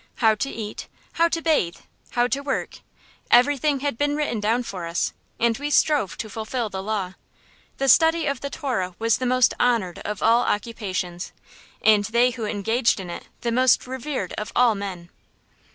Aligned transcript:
How 0.15 0.33
to 0.33 0.49
eat, 0.49 0.87
how 1.13 1.27
to 1.27 1.43
bathe, 1.43 1.77
how 2.09 2.25
to 2.25 2.41
work 2.41 2.79
everything 3.29 3.81
had 3.81 3.99
been 3.99 4.15
written 4.15 4.39
down 4.39 4.63
for 4.63 4.87
us, 4.87 5.13
and 5.39 5.55
we 5.59 5.69
strove 5.69 6.17
to 6.17 6.27
fulfil 6.27 6.69
the 6.71 6.81
Law. 6.81 7.13
The 7.77 7.87
study 7.87 8.25
of 8.25 8.41
the 8.41 8.49
Torah 8.49 8.95
was 8.97 9.19
the 9.19 9.27
most 9.27 9.53
honored 9.59 9.99
of 9.99 10.23
all 10.23 10.41
occupations, 10.41 11.33
and 11.83 12.05
they 12.05 12.31
who 12.31 12.45
engaged 12.45 12.99
in 12.99 13.11
it 13.11 13.27
the 13.41 13.51
most 13.51 13.85
revered 13.85 14.33
of 14.39 14.51
all 14.55 14.73
men. 14.73 15.09